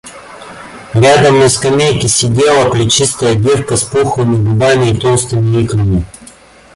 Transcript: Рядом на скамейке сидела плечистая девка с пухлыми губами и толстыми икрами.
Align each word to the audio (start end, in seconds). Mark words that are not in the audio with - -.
Рядом 0.95 1.37
на 1.37 1.47
скамейке 1.47 2.07
сидела 2.07 2.71
плечистая 2.71 3.35
девка 3.35 3.77
с 3.77 3.83
пухлыми 3.83 4.43
губами 4.43 4.89
и 4.89 4.97
толстыми 4.99 5.61
икрами. 5.63 6.03